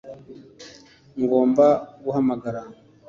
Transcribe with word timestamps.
Ngomba 1.21 1.65
guhamagara 2.03 2.61